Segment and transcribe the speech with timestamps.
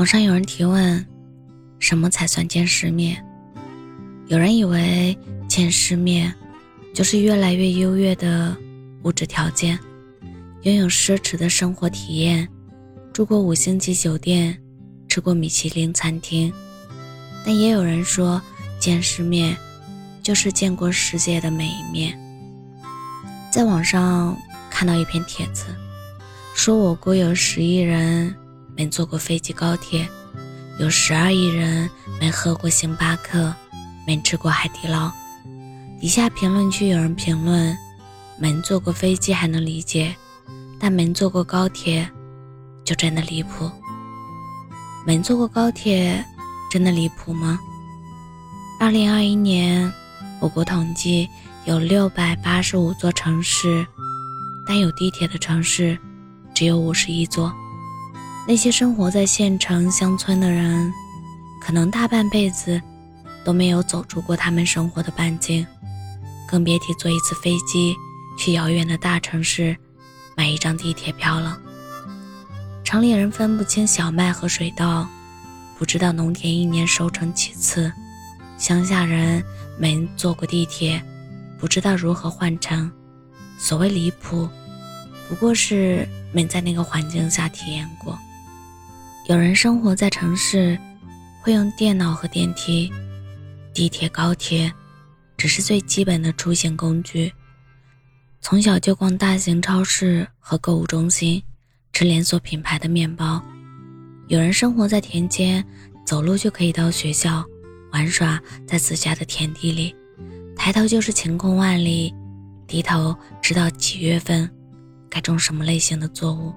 [0.00, 1.06] 网上有人提问：
[1.78, 3.22] 什么才算见世面？
[4.28, 5.14] 有人以为
[5.46, 6.34] 见世面
[6.94, 8.56] 就是越来越优越的
[9.02, 9.78] 物质条件，
[10.62, 12.48] 拥有奢侈的生活体验，
[13.12, 14.58] 住过五星级酒店，
[15.06, 16.50] 吃过米其林餐厅。
[17.44, 18.40] 但也有人说，
[18.78, 19.54] 见世面
[20.22, 22.18] 就是见过世界的每一面。
[23.52, 24.34] 在网上
[24.70, 25.66] 看到一篇帖子，
[26.54, 28.34] 说我国有十亿人。
[28.80, 30.08] 没坐过飞机高铁，
[30.78, 31.86] 有十二亿人
[32.18, 33.54] 没喝过星巴克，
[34.06, 35.12] 没吃过海底捞。
[36.00, 37.76] 底下评论区有人评论：
[38.38, 40.16] 没坐过飞机还能理解，
[40.78, 42.10] 但没坐过高铁
[42.82, 43.70] 就真的离谱。
[45.06, 46.24] 没坐过高铁
[46.70, 47.60] 真的离谱吗？
[48.80, 49.92] 二零二一年，
[50.40, 51.28] 我国统计
[51.66, 53.86] 有六百八十五座城市，
[54.66, 55.98] 但有地铁的城市
[56.54, 57.54] 只有五十一座。
[58.48, 60.92] 那些生活在县城、乡村的人，
[61.60, 62.80] 可能大半辈子
[63.44, 65.64] 都没有走出过他们生活的半径，
[66.48, 67.94] 更别提坐一次飞机
[68.36, 69.76] 去遥远的大城市
[70.36, 71.56] 买一张地铁票了。
[72.82, 75.06] 城里人分不清小麦和水稻，
[75.78, 77.88] 不知道农田一年收成几次；
[78.58, 79.44] 乡下人
[79.78, 81.00] 没坐过地铁，
[81.56, 82.90] 不知道如何换乘。
[83.58, 84.48] 所谓离谱，
[85.28, 88.18] 不过是没在那个环境下体验过。
[89.30, 90.76] 有人生活在城市，
[91.40, 92.90] 会用电脑和电梯，
[93.72, 94.72] 地铁、高铁
[95.36, 97.32] 只是最基本的出行工具。
[98.40, 101.40] 从小就逛大型超市和购物中心，
[101.92, 103.40] 吃连锁品牌的面包。
[104.26, 105.64] 有人生活在田间，
[106.04, 107.44] 走路就可以到学校
[107.92, 109.94] 玩耍，在自家的田地里，
[110.56, 112.12] 抬头就是晴空万里，
[112.66, 114.50] 低头知道几月份
[115.08, 116.52] 该种什么类型的作物。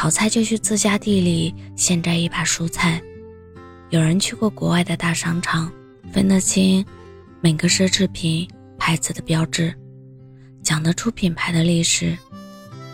[0.00, 3.02] 炒菜就去自家地里现摘一把蔬菜。
[3.90, 5.68] 有人去过国外的大商场，
[6.12, 6.86] 分得清
[7.40, 8.48] 每个奢侈品
[8.78, 9.74] 牌子的标志，
[10.62, 12.16] 讲得出品牌的历史。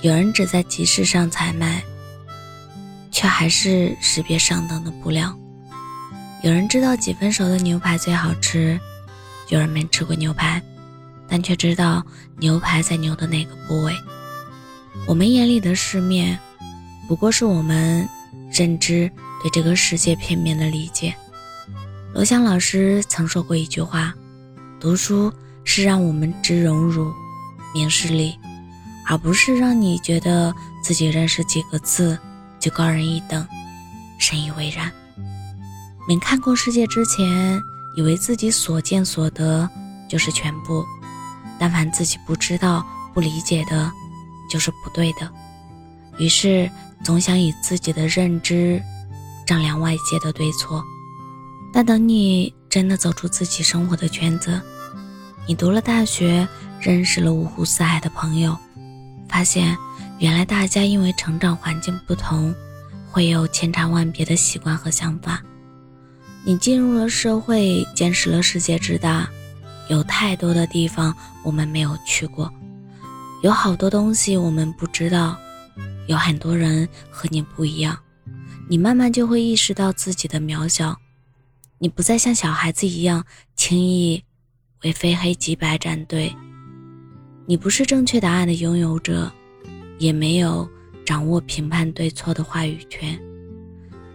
[0.01, 1.85] 有人只在集市上采买，
[3.11, 5.39] 却还是识别上等的布料。
[6.43, 8.81] 有人知道几分熟的牛排最好吃，
[9.51, 10.59] 有人没吃过牛排，
[11.29, 12.03] 但却知道
[12.39, 13.95] 牛排在牛的哪个部位。
[15.07, 16.41] 我们眼里的世面。
[17.07, 18.09] 不过是我们
[18.51, 19.11] 认知
[19.43, 21.15] 对这个世界片面的理解。
[22.15, 24.15] 罗翔老师曾说过一句话
[24.81, 25.33] ：“读书
[25.65, 27.13] 是让我们知荣辱、
[27.75, 28.39] 明事理，
[29.07, 32.19] 而不是让你觉得自己认识几个字
[32.59, 33.47] 就高人一等。”
[34.19, 34.91] 深以为然。
[36.07, 37.61] 没看过世界之前，
[37.97, 39.69] 以为自己所见所得
[40.09, 40.85] 就是全部；
[41.59, 43.91] 但凡自己不知道、不理解的，
[44.49, 45.31] 就是不对的。
[46.19, 46.71] 于是。
[47.03, 48.83] 总想以自己的认知
[49.47, 50.83] 丈量外界的对错，
[51.71, 54.59] 但等你真的走出自己生活的圈子，
[55.47, 56.49] 你读了大学，
[56.81, 58.57] 认识了五湖四海的朋友，
[59.29, 59.77] 发现
[60.19, 62.55] 原来大家因为成长环境不同，
[63.11, 65.43] 会有千差万别的习惯和想法。
[66.43, 69.29] 你进入了社会，见识了世界之大，
[69.91, 71.15] 有太多的地方
[71.45, 72.51] 我们没有去过，
[73.43, 75.37] 有好多东西我们不知道。
[76.07, 77.99] 有很多人和你不一样，
[78.69, 80.97] 你慢慢就会意识到自己的渺小。
[81.79, 83.25] 你不再像小孩子一样
[83.57, 84.23] 轻易
[84.83, 86.35] 为非黑即白站队。
[87.47, 89.31] 你不是正确答案的拥有者，
[89.99, 90.69] 也没有
[91.05, 93.21] 掌握评判对错的话语权。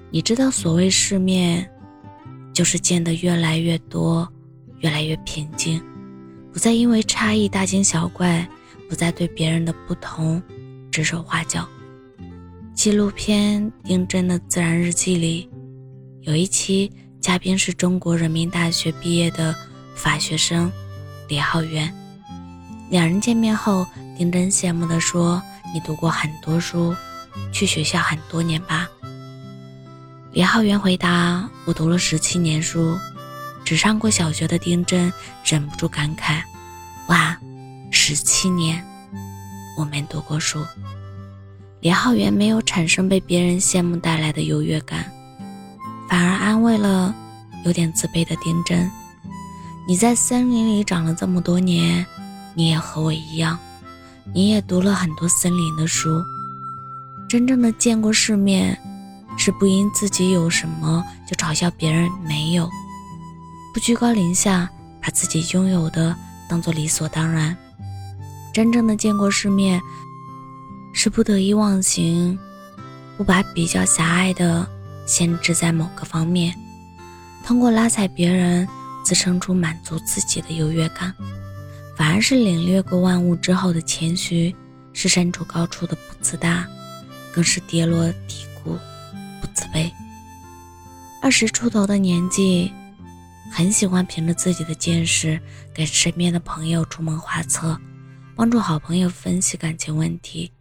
[0.10, 1.70] 你知道，所谓世面，
[2.54, 4.28] 就是见得越来越多，
[4.80, 5.80] 越来越平静，
[6.52, 8.48] 不再因为差异大惊小怪，
[8.90, 10.42] 不再对别人的不同
[10.90, 11.70] 指手画脚。
[12.80, 15.50] 纪录片《丁真的自然日记》里，
[16.22, 19.54] 有一期嘉宾是中国人民大学毕业的
[19.98, 20.72] 法学生
[21.28, 21.94] 李浩源。
[22.90, 23.86] 两人见面后，
[24.18, 25.44] 丁真羡慕地说
[25.76, 26.96] ：“你读过很多书，
[27.52, 28.88] 去学校很多年吧？”
[30.32, 32.98] 李浩源回答：“我读了十七年书。”
[33.66, 35.12] 只上过小学的丁真
[35.44, 36.42] 忍不住感慨
[37.10, 37.38] ：“哇，
[37.92, 38.82] 十七年，
[39.78, 40.66] 我没读过书。”
[41.82, 45.10] 李浩源没有产生被别人羡慕带来的优越感，
[46.10, 47.16] 反而安慰了
[47.64, 48.90] 有点自卑的丁真。
[49.88, 52.06] 你在森林里长了这么多年，
[52.54, 53.58] 你也和我一样，
[54.34, 56.22] 你也读了很多森林的书。
[57.30, 58.78] 真正的见过世面，
[59.38, 62.70] 是不因自己有什么就嘲笑别人没有，
[63.74, 64.70] 不居高临下
[65.02, 66.14] 把自己拥有的
[66.50, 67.56] 当做理所当然。
[68.52, 69.82] 真正的见过世面。
[71.02, 72.38] 是不得意忘形，
[73.16, 74.68] 不把比较狭隘的
[75.06, 76.54] 限制在某个方面，
[77.42, 78.68] 通过拉踩别人
[79.06, 81.16] 滋生出满足自己的优越感，
[81.96, 84.54] 反而是领略过万物之后的谦虚，
[84.92, 86.68] 是身处高处的不自大，
[87.32, 88.78] 更是跌落低谷
[89.42, 89.90] 不自卑。
[91.22, 92.74] 二十出头的年纪，
[93.50, 95.40] 很喜欢凭着自己的见识
[95.74, 97.80] 给身边的朋友出谋划策，
[98.36, 100.52] 帮助好朋友分析感情问题，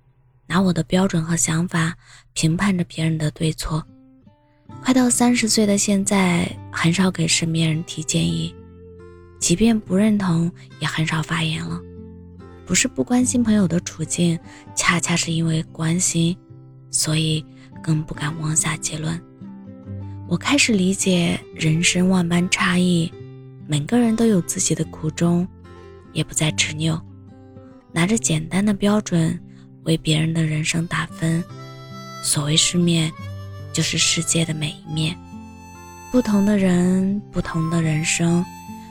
[0.48, 1.94] 拿我的标准和想法
[2.32, 3.84] 评判着别人的对错。
[4.82, 8.54] 快到三十岁的现在，很少给身边人提建议，
[9.38, 10.50] 即便不认同，
[10.80, 11.80] 也很少发言了。
[12.66, 14.38] 不是不关心朋友的处境，
[14.74, 16.36] 恰恰是因为关心，
[16.90, 17.44] 所以
[17.82, 19.20] 更不敢妄下结论。
[20.28, 23.10] 我开始理解人生万般差异，
[23.66, 25.48] 每个人都有自己的苦衷，
[26.12, 27.00] 也不再执拗，
[27.90, 29.40] 拿着简单的标准
[29.88, 31.42] 为别人的人生打分。
[32.22, 33.12] 所谓世面。
[33.70, 35.16] 就是世界的每一面，
[36.10, 38.44] 不同的人，不同的人生，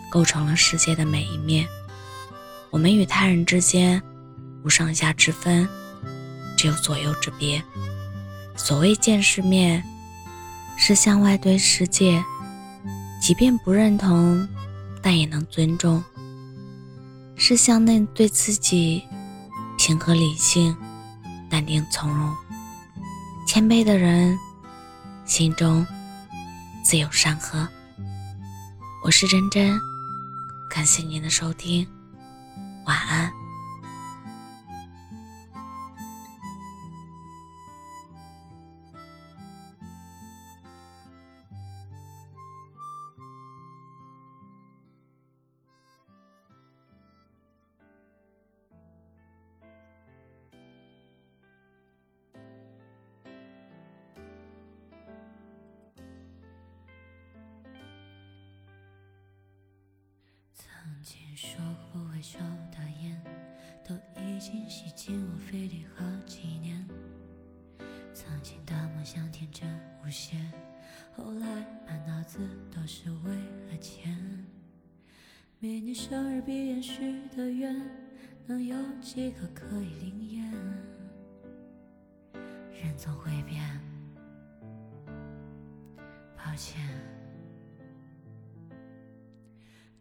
[0.09, 1.67] 构成了世界的每一面。
[2.69, 4.01] 我们与他人之间
[4.63, 5.67] 无上下之分，
[6.55, 7.61] 只有左右之别。
[8.55, 9.83] 所谓见世面，
[10.77, 12.23] 是向外对世界，
[13.21, 14.47] 即便不认同，
[15.01, 16.01] 但也能尊重；
[17.35, 19.03] 是向内对自己，
[19.77, 20.73] 平和理性，
[21.49, 22.35] 淡定从容。
[23.47, 24.38] 谦卑的人。
[25.25, 25.85] 心中
[26.85, 27.67] 自有山河。
[29.03, 29.77] 我是真真，
[30.69, 31.85] 感谢您的收听，
[32.85, 33.29] 晚安。
[60.88, 61.60] 曾经说
[61.92, 62.39] 过不会抽
[62.72, 63.22] 的烟，
[63.84, 66.88] 都已经吸进我肺里好几年。
[68.13, 69.68] 曾经的梦想天真
[70.01, 70.38] 无邪，
[71.13, 71.45] 后来
[71.86, 72.39] 满脑子
[72.74, 73.36] 都是为
[73.69, 74.18] 了钱。
[75.60, 77.75] 每年生日闭眼许的愿，
[78.45, 80.54] 能有几个可以灵验？
[82.81, 83.62] 人总会变，
[86.38, 86.88] 抱歉。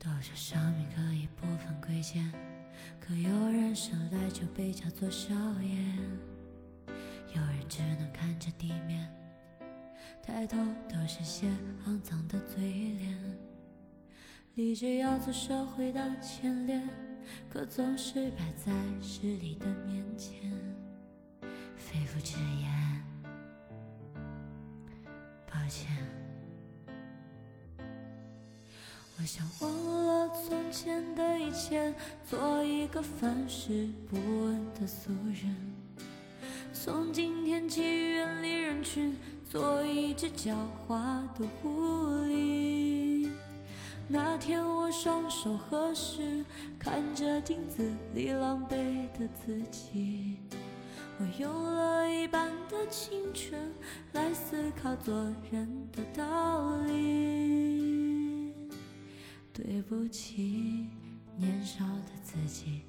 [0.07, 2.33] 都说生命可以不分贵贱，
[3.01, 5.85] 可有人生来就被叫做少爷，
[7.35, 9.13] 有人只能看着地面，
[10.23, 10.57] 抬头
[10.89, 11.49] 都是些
[11.85, 12.63] 肮脏的嘴
[12.93, 13.19] 脸。
[14.55, 16.81] 立志要做社会的前列，
[17.51, 18.73] 可总是摆在
[19.03, 20.53] 势力的面前，
[21.77, 23.03] 肺腑之言，
[25.51, 26.16] 抱歉。
[29.27, 31.93] 我想忘了从前的一切，
[32.31, 35.53] 做一个凡事不问的俗人。
[36.73, 39.17] 从今天起远离人群，
[39.51, 40.55] 做一只狡
[40.87, 43.29] 猾的狐狸。
[44.07, 46.45] 那天我双手合十，
[46.79, 47.83] 看着镜子
[48.15, 50.37] 里狼狈的自己，
[51.19, 53.61] 我用了一半的青春
[54.13, 55.13] 来思考做
[55.51, 57.46] 人的道理。
[59.57, 60.87] 对不起，
[61.39, 62.83] 年少的自己，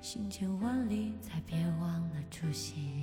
[0.00, 3.01] 行千万里，才别忘了初心。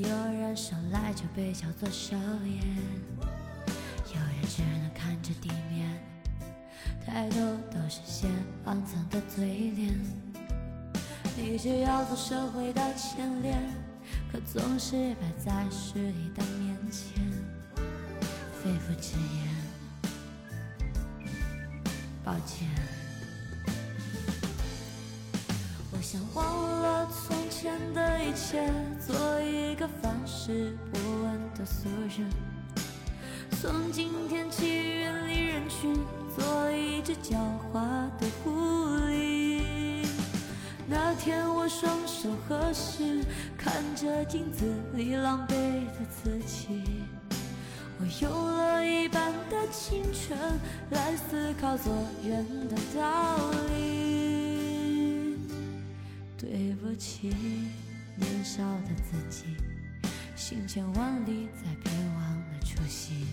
[0.00, 2.60] 有人生来就被叫做少爷，
[4.14, 6.00] 有人只能看着地面，
[7.04, 7.38] 抬头
[7.70, 8.28] 都是些
[8.66, 9.98] 肮脏的嘴脸。
[11.36, 13.56] 立志要做社会的前列，
[14.30, 17.24] 可总是摆在势力的面前，
[18.62, 19.48] 肺腑之言，
[22.24, 22.68] 抱歉。
[25.90, 28.72] 我想忘了从前的一切，
[29.04, 32.30] 做一个凡事不问的俗人。
[33.60, 34.68] 从今天起
[35.00, 35.92] 远离人群，
[36.36, 37.34] 做一只狡
[37.72, 37.82] 猾
[38.20, 40.06] 的狐狸。
[40.86, 43.24] 那天我双手合十，
[43.56, 46.84] 看着镜子里狼狈的自己，
[47.98, 50.38] 我用了一半的青春
[50.90, 54.07] 来思考做人的道理。
[56.50, 57.28] 对不起，
[58.16, 59.44] 年少的自己，
[60.34, 63.26] 行千万里，再别忘了初心。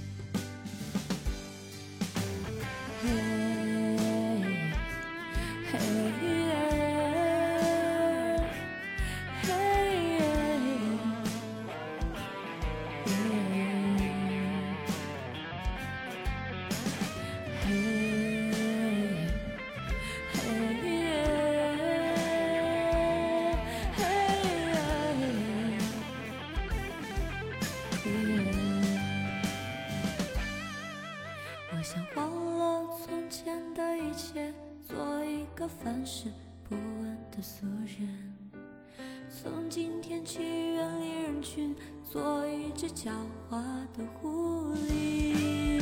[42.12, 43.10] 做一只狡
[43.50, 43.62] 猾
[43.98, 45.82] 的狐狸。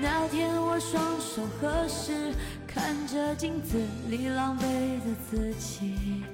[0.00, 2.32] 那天我双手合十，
[2.66, 4.62] 看着镜子里狼狈
[5.00, 6.24] 的自己，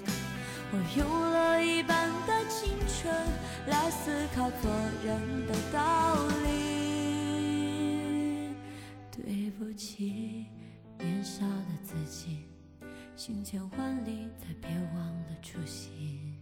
[0.70, 3.12] 我用了一半的青春
[3.66, 4.70] 来思考做
[5.04, 6.46] 人的道理。
[9.10, 10.46] 对不起，
[10.98, 12.44] 年少的自己，
[13.16, 16.35] 行千万里，再别忘了初心。